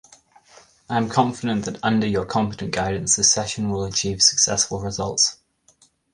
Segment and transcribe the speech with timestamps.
[0.89, 5.37] I am confident that under your competent guidance this session will achieve successful results.